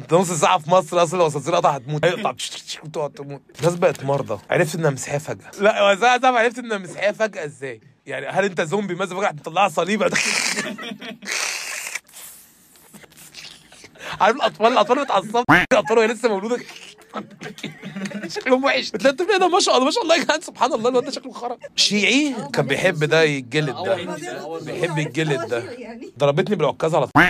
انت 0.00 0.14
نص 0.14 0.32
ساعة 0.32 0.58
في 0.58 0.70
مصر 0.70 1.02
أصلا. 1.02 1.18
لو 1.18 1.24
الاسانسير 1.24 1.54
قطع 1.54 1.70
هتموت. 1.70 2.04
هيقطع. 2.04 2.32
وتقعد 2.84 3.10
تموت. 3.10 3.42
الناس 3.60 3.74
بقت 3.74 4.04
مرضى. 4.04 4.38
عرفت 4.50 4.74
إنها 4.74 4.90
مسيحيه 4.90 5.18
فجأة. 5.18 5.50
لا 5.60 5.96
ساعه 5.96 6.20
عرفت 6.38 6.58
إنها 6.58 6.78
مسيحيه 6.78 7.10
فجأة 7.12 7.44
إزاي؟ 7.44 7.80
يعني 8.06 8.26
هل 8.26 8.44
انت 8.44 8.60
زومبي 8.60 8.94
مثلا 8.94 9.18
فجاه 9.18 9.30
مطلعها 9.32 9.68
صليب. 9.68 10.02
عارف 14.20 14.36
الاطفال 14.36 14.66
الأطفال 14.72 15.04
بتعصب. 15.04 15.44
الأطفال 15.72 15.98
وهي 15.98 16.06
لسه 16.06 16.28
مولودة. 16.28 16.58
شكلهم 18.28 18.64
وحش. 18.64 18.90
بتلاقي 18.90 19.12
الطفل 19.12 19.38
ده 19.38 19.48
ما 19.48 19.60
شاء 19.60 19.74
الله 19.74 19.84
ما 19.84 19.90
شاء 19.90 20.02
الله 20.02 20.16
يا 20.16 20.22
جدعان 20.22 20.40
سبحان 20.40 20.72
الله 20.72 20.88
الواد 20.90 21.04
ده 21.04 21.10
شكله 21.10 21.32
خرا. 21.32 21.58
شيعي 21.76 22.34
كان 22.52 22.66
بيحب 22.66 23.04
ده 23.04 23.22
يتجلد 23.22 23.76
ده. 23.84 23.94
بيحب 24.60 24.98
يتجلد 24.98 25.48
ده. 25.48 25.64
ضربتني 26.18 26.56
بالعكاز 26.56 26.94
على 26.94 27.06
طول. 27.06 27.24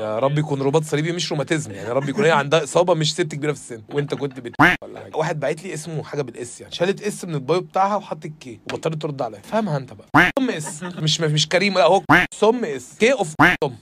يا 0.00 0.18
رب 0.18 0.38
يكون 0.38 0.62
رباط 0.62 0.84
صليبي 0.84 1.12
مش 1.12 1.30
روماتيزم 1.32 1.72
يعني 1.72 1.88
يا 1.88 1.92
رب 1.92 2.08
يكون 2.08 2.24
هي 2.24 2.30
عندها 2.30 2.64
إصابة 2.64 2.94
مش 2.94 3.12
ست 3.12 3.22
كبيرة 3.22 3.52
في 3.52 3.58
السن. 3.58 3.82
وأنت 3.92 4.14
كنت 4.14 4.40
بت 4.40 4.54
ولا 4.82 5.00
حاجة 5.00 5.16
واحد 5.16 5.40
باعت 5.40 5.62
لي 5.64 5.74
اسمه 5.74 6.02
حاجة 6.02 6.22
بالإس 6.22 6.60
يعني. 6.60 6.74
شالت 6.74 7.02
إس 7.02 7.24
من 7.24 7.34
البايو 7.34 7.60
بتاعها 7.60 7.96
وحطت 7.96 8.26
كي 8.40 8.60
وبطلت 8.64 9.02
ترد 9.02 9.22
عليا. 9.22 9.40
فاهمها 9.40 9.76
أنت 9.76 9.92
بقى. 9.92 10.30
سم 10.38 10.50
إس. 10.50 10.82
مش 10.82 11.20
مش 11.20 11.48
كريم 11.48 11.74
لا 11.74 11.84
هو 11.84 12.02
سم 12.34 12.64
إس. 12.64 12.96
كي 12.98 13.12
اوف 13.12 13.34
سم 13.64 13.74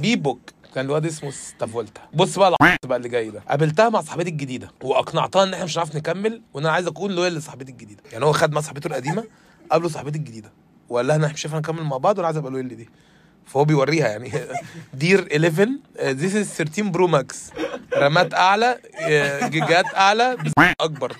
بي 0.00 0.16
بوك 0.16 0.40
كان 0.74 0.84
الواد 0.84 1.06
اسمه 1.06 1.30
ستافولتا. 1.30 2.00
بص 2.14 2.38
بقى 2.38 2.56
بقى 2.84 2.96
اللي 2.96 3.08
جاي 3.08 3.30
ده. 3.30 3.40
قابلتها 3.48 3.88
مع 3.88 4.00
صاحبتي 4.00 4.30
الجديدة. 4.30 4.70
وأقنعتها 4.82 5.42
إن 5.42 5.52
إحنا 5.52 5.64
مش 5.64 5.78
هنعرف 5.78 5.96
نكمل 5.96 6.42
وإن 6.54 6.64
أنا 6.64 6.74
عايز 6.74 6.86
أكون 6.86 7.12
لويال 7.12 7.34
لصاحبتي 7.34 7.72
الجديدة. 7.72 8.02
يعني 8.12 8.24
هو 8.24 8.32
خد 8.32 8.52
مع 8.52 8.60
صاحبته 8.60 8.86
القديمة 8.88 9.24
قابله 9.70 9.88
صاحبتي 9.88 10.18
الجديدة. 10.18 10.52
وقال 10.88 11.06
لها 11.06 11.16
أنا 11.16 11.32
مش 11.32 11.46
هينفع 11.46 11.58
نكمل 11.58 11.82
مع 11.82 11.96
بعض 11.96 12.16
وأنا 12.18 12.26
عايز 12.26 12.36
أبقى 12.36 12.52
لويال 12.52 12.66
لدي. 12.66 12.88
فهو 13.46 13.64
بيوريها 13.64 14.08
يعني. 14.08 14.32
دير 14.94 15.28
11 15.36 15.68
ذيس 16.00 16.34
از 16.36 16.46
13 16.48 16.82
برو 16.82 17.06
ماكس 17.06 17.50
رامات 17.94 18.34
أعلى 18.34 18.78
آه، 19.00 19.48
جيجات 19.48 19.84
أعلى 19.94 20.36
أكبر. 20.80 21.16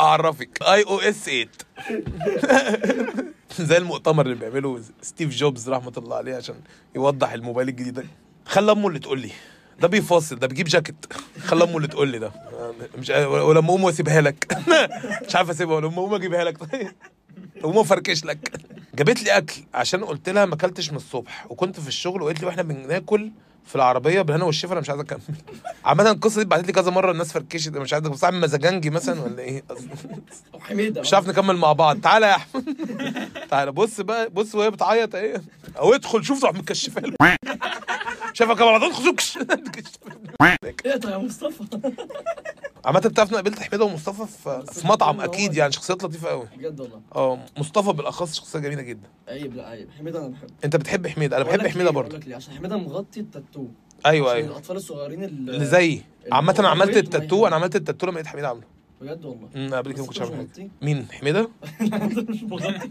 أعرفك. 0.00 0.62
اي 0.62 0.82
أو 0.82 0.98
اس 1.00 1.24
8 1.24 1.48
زي 3.60 3.76
المؤتمر 3.76 4.26
اللي 4.26 4.36
بيعمله 4.36 4.80
ستيف 5.02 5.30
جوبز 5.30 5.68
رحمة 5.68 5.92
الله 5.96 6.16
عليه 6.16 6.36
عشان 6.36 6.54
يوضح 6.94 7.32
الموبايل 7.32 7.68
الجديد 7.68 7.94
ده 7.94 8.04
خلى 8.46 8.72
أمه 8.72 8.88
اللي 8.88 8.98
تقول 8.98 9.20
لي. 9.20 9.30
ده 9.80 9.88
بيفاصل 9.88 10.36
ده 10.38 10.46
بيجيب 10.46 10.66
جاكيت. 10.66 11.06
خلى 11.38 11.64
أمه 11.64 11.76
اللي 11.76 11.88
تقول 11.88 12.08
لي 12.08 12.18
ده. 12.18 12.32
مش 12.98 13.10
ولما 13.10 13.68
اقوم 13.68 13.84
واسيبها 13.84 14.20
لك. 14.20 14.58
مش 15.28 15.36
عارف 15.36 15.50
أسيبها 15.50 15.76
ولما 15.76 15.94
اقوم 15.98 16.14
أجيبها 16.14 16.44
لك. 16.44 16.58
طيب. 16.72 16.92
قوم 17.62 17.78
افركش 17.78 18.24
لك. 18.24 18.38
جابت 18.94 19.22
لي 19.22 19.30
أكل 19.38 19.54
عشان 19.74 20.04
قلت 20.04 20.28
لها 20.28 20.44
ما 20.44 20.54
أكلتش 20.54 20.90
من 20.90 20.96
الصبح 20.96 21.46
وكنت 21.50 21.80
في 21.80 21.88
الشغل 21.88 22.22
وقالت 22.22 22.40
لي 22.40 22.46
وإحنا 22.46 22.62
بناكل 22.62 23.30
في 23.66 23.76
العربية 23.76 24.22
بالهنا 24.22 24.44
والشفا 24.44 24.72
أنا 24.72 24.80
مش 24.80 24.90
عايز 24.90 25.00
أكمل. 25.00 25.20
عامة 25.84 26.10
القصة 26.10 26.42
دي 26.42 26.48
بعتت 26.48 26.66
لي 26.66 26.72
كذا 26.72 26.90
مرة 26.90 27.12
الناس 27.12 27.32
فركشت 27.32 27.68
مش 27.68 27.92
عايز 27.92 28.06
صاحب 28.06 28.34
مزاجنجي 28.34 28.90
مثلا 28.90 29.20
ولا 29.22 29.38
إيه؟ 29.38 29.64
حميدة. 30.60 31.00
مش 31.00 31.14
عارف 31.14 31.28
نكمل 31.28 31.56
مع 31.56 31.72
بعض. 31.72 32.00
تعالى 32.00 32.26
يا 32.26 32.36
أحمد. 32.36 32.76
تعالى. 33.50 33.72
بص 33.72 34.00
بقى 34.00 34.30
بص 34.30 34.54
وهي 34.54 34.70
بتعيط 34.70 35.14
إيه. 35.14 35.42
أو 35.78 35.94
ادخل 35.94 36.24
شوف 36.24 36.40
تروح 36.40 36.54
مكشفها 36.54 37.02
له. 37.02 37.36
شافها 38.32 38.54
كمان 38.54 38.82
ادخل 38.82 39.04
شوف 39.20 39.38
إيه 40.86 40.96
ده 40.96 41.12
يا 41.12 41.18
مصطفى؟ 41.18 41.64
عامة 42.84 43.00
بتعرف 43.00 43.28
أنا 43.28 43.36
قابلت 43.38 43.58
حميدة 43.62 43.84
ومصطفى 43.84 44.26
في, 44.42 44.64
في 44.72 44.86
مطعم 44.86 45.20
أكيد 45.20 45.54
يعني 45.54 45.72
شخصيات 45.72 46.04
لطيفة 46.04 46.28
قوي 46.28 46.48
بجد 46.56 46.80
والله. 46.80 47.00
آه 47.14 47.38
مصطفى 47.58 47.92
بالأخص 47.92 48.34
شخصية 48.36 48.58
جميلة 48.58 48.82
جدا. 48.82 49.08
عيب 49.28 49.54
لا 49.56 49.68
عيب. 49.68 49.88
حميدة 49.98 50.18
أنا 50.18 50.28
بحبه 50.28 50.48
أنت 50.64 50.76
بتحب 50.76 51.06
حميدة؟ 51.06 51.36
أنا 51.36 51.44
بحب 51.44 51.66
حميدة؟ 51.66 51.90
برضه. 51.90 52.18
ليه؟ 52.18 52.36
عشان 52.36 52.54
حميدة 52.54 52.76
مغطي 52.76 53.20
التاتو. 53.20 53.66
أيوه 54.06 54.32
أيوه. 54.32 54.48
الأطفال 54.50 54.76
الصغيرين 54.76 55.24
اللي 55.24 55.64
زيي. 55.66 56.02
عامة 56.32 56.54
أنا 56.58 56.68
عملت 56.68 56.96
التاتو. 56.96 57.46
أنا 57.46 57.56
عملت 57.56 57.76
التاتو 57.76 58.06
لما 58.06 58.14
لقيت 58.14 58.26
حميدة 58.26 58.48
عاملة. 58.48 58.64
بجد 59.00 59.24
والله. 59.24 59.48
امم 59.56 59.74
قبل 59.74 59.92
كده 59.92 60.00
ما 60.02 60.06
كنتش 60.08 60.20
عامل؟ 60.20 60.48
مين؟ 60.82 61.06
حميدة؟ 61.12 61.50
مغطي. 62.42 62.90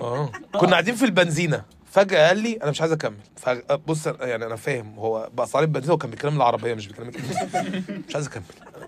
آه. 0.00 0.30
كنا 0.58 0.70
قاعدين 0.70 0.94
في 0.94 1.04
البنزينة. 1.04 1.64
فجأة 1.90 2.28
قال 2.28 2.38
لي 2.38 2.52
أنا 2.62 2.70
مش 2.70 2.80
عايز 2.80 2.92
أكمل. 2.92 3.16
فبص 3.36 4.06
يعني 4.06 4.46
أنا 4.46 4.56
فاهم. 4.56 4.98
هو 4.98 5.30
بقى 5.34 5.46
صار 5.46 5.62
البنزينة 5.62 5.92
هو 5.92 5.98
كان 5.98 6.10
بيتكلم 6.10 6.36
العربية 6.36 6.74
مش 6.74 6.86
بيتكلم. 6.86 7.08
مش 8.08 8.14
عايز 8.14 8.26
أكمل. 8.26 8.42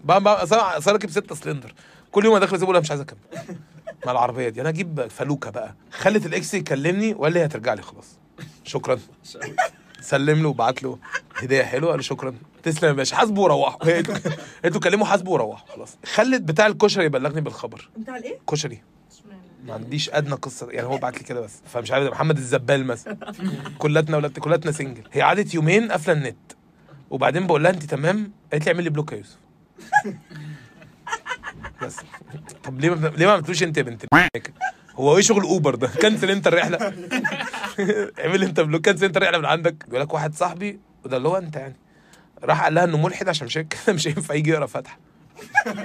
بقى 0.06 0.20
بقى 0.20 0.42
اصل 0.78 0.92
راكب 0.92 1.10
6 1.10 1.34
سلندر. 1.34 1.74
كل 2.10 2.24
يوم 2.24 2.36
أدخل 2.36 2.56
أسيبه 2.56 2.80
مش 2.80 2.90
عايز 2.90 3.00
اكمل 3.00 3.18
مع 4.06 4.12
العربية 4.12 4.48
دي. 4.48 4.60
أنا 4.60 4.68
أجيب 4.68 5.06
فلوكة 5.10 5.50
بقى. 5.50 5.74
خلت 5.90 6.26
ال 6.26 6.35
ex 6.35 6.54
يكلمني 6.54 7.14
وقال 7.14 7.32
لي 7.32 7.44
هترجع 7.44 7.74
لي 7.74 7.82
خلاص. 7.82 8.18
شكرا. 8.64 8.98
سلم 10.00 10.42
له 10.42 10.48
وبعت 10.48 10.82
له 10.82 10.98
هدية 11.36 11.62
حلوة 11.62 11.90
قال 11.90 11.98
له 11.98 12.02
شكرا. 12.02 12.34
تسلم 12.62 12.88
يا 12.88 12.94
باشا. 12.94 13.16
حاسبه 13.16 13.42
وروحوا 13.42 14.00
أنتوا 14.64 14.80
كلموا 14.80 15.06
حاسبه 15.06 15.30
وروحوا 15.30 15.74
خلاص. 15.74 15.96
خلت 16.14 16.42
بتاع 16.42 16.66
الكشري 16.66 17.04
يبلغني 17.04 17.40
بالخبر. 17.40 17.88
بتاع 17.96 18.16
الإيه؟ 18.16 18.38
كشري. 18.50 18.82
ما 19.64 19.74
عنديش 19.74 20.10
أدنى 20.10 20.34
قصة. 20.34 20.70
يعني 20.70 20.86
هو 20.86 20.96
بعت 20.96 21.18
لي 21.18 21.24
كده 21.24 21.40
بس. 21.40 21.52
فمش 21.66 21.90
عارف 21.90 22.10
محمد 22.10 22.36
الزبال 22.36 22.86
مثلا. 22.86 23.32
كلاتنا 23.78 24.16
ولاد 24.16 24.38
كلاتنا 24.38 24.72
single 24.72 25.02
هي 25.12 25.22
قعدت 25.22 25.54
يومين 25.54 25.92
قافلة 25.92 26.12
النت. 26.12 26.36
وبعدين 27.10 27.46
بقول 27.46 27.62
لها 27.62 27.70
أنت 27.70 27.82
تمام؟ 27.82 28.32
قالت 28.52 28.66
لي 28.66 28.72
اعمل 28.72 28.84
لي 28.84 28.90
block 28.90 29.12
يا 29.12 29.16
يوسف. 29.16 29.36
بس. 31.82 31.96
طب 32.64 32.80
ليه 32.80 32.94
ما 32.94 33.08
ليه 33.08 33.26
ما 33.26 33.32
عملتوش 33.32 33.62
انت 33.62 33.76
يا 33.76 33.82
بنت 33.82 34.04
هو 34.94 35.16
إيه 35.16 35.22
شغل 35.22 35.42
Uber 35.42 35.74
ده؟ 35.74 35.88
cancel 35.88 36.30
انت 36.30 36.46
الرحلة. 36.46 36.78
اعمل 38.24 38.42
انت 38.42 38.60
block 38.60 38.84
cancel 38.88 39.04
انت 39.04 39.16
الرحلة 39.16 39.38
من 39.38 39.44
عندك. 39.44 39.84
بيقول 39.86 40.00
لك 40.00 40.14
واحد 40.14 40.34
صاحبي 40.34 40.80
وده 41.04 41.16
اللي 41.16 41.28
هو 41.28 41.36
انت 41.36 41.56
يعني. 41.56 41.76
راح 42.42 42.62
قال 42.64 42.74
لها 42.74 42.84
انه 42.84 42.98
ملحد 42.98 43.28
عشان 43.28 43.46
مش 43.46 43.58
مش 43.88 44.08
هينفع 44.08 44.34
يجي 44.34 44.50
يقرا 44.50 44.66
فاتحه 44.66 44.98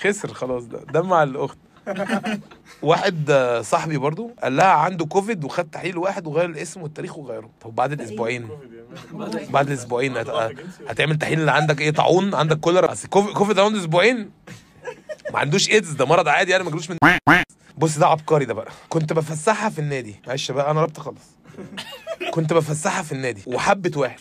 خسر 0.00 0.34
خلاص 0.34 0.64
ده. 0.64 0.78
ده 0.84 1.02
مع 1.02 1.22
الأخت. 1.22 1.58
واحد 2.82 3.32
صاحبي 3.64 3.98
برضو 3.98 4.30
قال 4.42 4.56
لها 4.56 4.66
عنده 4.66 5.06
كوفيد 5.06 5.44
وخد 5.44 5.70
تحليل 5.70 5.98
واحد 5.98 6.26
وغير 6.26 6.44
الاسم 6.50 6.82
والتاريخ 6.82 7.18
وغيره. 7.18 7.50
طب 7.60 7.74
بعد 7.74 7.92
الأسبوعين. 7.92 8.48
بعد 9.50 9.70
أسبوعين 9.70 10.16
هت... 10.16 10.28
هتعمل 10.88 11.18
تحليل 11.18 11.40
اللي 11.40 11.52
عندك 11.52 11.80
إيه؟ 11.80 11.90
طاعون؟ 11.90 12.34
عندك 12.34 12.60
كوليرا 12.60 12.92
أصل 12.92 13.08
كوفي- 13.08 13.32
كوفيد 13.32 13.58
round 13.58 13.76
أسبوعين. 13.76 14.30
ما 15.32 15.38
عندوش 15.38 15.70
إيدز 15.70 15.90
ده 15.92 16.04
مرض 16.06 16.28
عادي 16.28 16.50
يعني 16.50 16.64
ما 16.64 16.70
جالوش 16.70 16.90
من 16.90 16.96
بص 17.78 17.98
ده 17.98 18.06
عبقري 18.06 18.44
ده 18.44 18.54
بقى. 18.54 18.68
كنت 18.88 19.12
بفسحها 19.12 19.70
في 19.70 19.78
النادي. 19.78 20.20
معلش 20.26 20.50
بقى 20.50 20.70
أنا 20.70 20.82
ربط 20.82 21.00
خالص. 21.00 21.20
كنت 22.30 22.52
بفسحها 22.52 23.02
في 23.02 23.12
النادي 23.12 23.42
وحبت 23.46 23.96
واحد. 23.96 24.20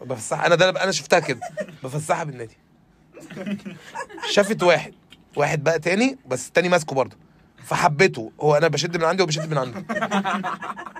بفسحها. 0.00 0.46
أنا 0.46 0.54
ده 0.54 0.70
أنا 0.70 0.92
شفتها 0.92 1.18
كده. 1.18 1.40
بفسحها 1.84 2.24
بالنادي. 2.24 2.56
شافت 4.32 4.62
واحد. 4.62 4.92
واحد 5.36 5.64
بقى 5.64 5.78
تاني 5.78 6.18
بس 6.26 6.48
التاني 6.48 6.68
ماسكه 6.68 6.94
برضه. 6.94 7.16
فحبته 7.64 8.32
هو 8.40 8.54
أنا 8.54 8.68
بشد 8.68 8.96
من 8.96 9.04
عندي 9.04 9.22
وبشد 9.22 9.50
من 9.50 9.58
عنده. 9.58 9.84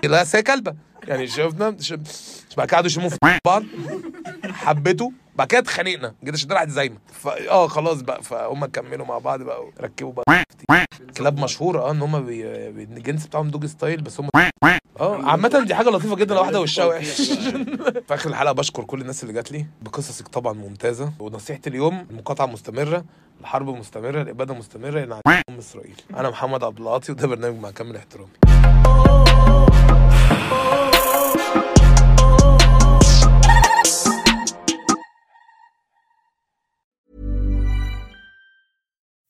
لا 0.09 0.25
هي 0.35 0.43
كلبة. 0.43 0.75
يعني 1.07 1.27
شفنا 1.27 1.69
بعد 1.69 2.67
كده 2.67 2.75
قعدوا 2.75 2.85
يشموا 2.87 3.09
في 3.09 3.17
بعض. 3.45 3.63
حبته 4.45 5.11
بعد 5.35 5.47
كده 5.47 5.59
اتخانقنا 5.59 6.13
جيت 6.23 6.33
اشد 6.33 6.53
راحت 6.53 6.69
زايمه 6.69 6.97
آه 7.49 7.67
خلاص 7.67 8.01
بقى 8.01 8.23
فهم 8.23 8.65
كملوا 8.65 9.05
مع 9.05 9.17
بعض 9.17 9.41
بقى 9.41 9.65
وركبوا 9.65 10.13
بقى 10.13 10.43
كلاب 11.17 11.39
مشهورة 11.39 11.79
آه 11.81 11.91
إن 11.91 12.01
هم 12.01 12.25
بي... 12.25 12.71
بي... 12.71 12.83
الجنس 12.83 13.27
بتاعهم 13.27 13.49
dog 13.49 13.65
style 13.65 14.01
بس 14.01 14.19
هم 14.19 14.29
آه 14.99 15.25
عامة 15.25 15.63
دي 15.67 15.75
حاجة 15.75 15.89
لطيفة 15.89 16.15
جدا 16.15 16.35
لو 16.35 16.41
واحدة 16.41 16.61
وشها 16.61 16.85
وحش. 16.85 17.21
في 18.07 18.13
آخر 18.13 18.29
الحلقة 18.29 18.51
بشكر 18.53 18.83
كل 18.83 19.01
الناس 19.01 19.23
اللي 19.23 19.33
جات 19.33 19.51
لي. 19.51 19.65
بقصصك 19.81 20.27
طبعا 20.27 20.53
ممتازة. 20.53 21.13
ونصيحتي 21.19 21.69
اليوم 21.69 22.07
المقاطعة 22.11 22.45
مستمرة 22.45 23.05
الحرب 23.41 23.69
مستمرة 23.69 24.21
الإبادة 24.21 24.53
مستمرة 24.53 24.89
لعن 24.89 25.11
أم 25.49 25.57
إسرائيل. 25.59 25.95
أنا 26.17 26.29
محمد 26.29 26.63
عبد 26.63 26.79
العاطي 26.79 27.11
وده 27.11 27.27
برنامج 27.27 27.59
مع 27.59 27.71
كامل 27.71 27.95
احترامي. 27.95 29.52